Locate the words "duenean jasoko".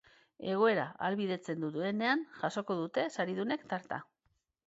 1.75-2.79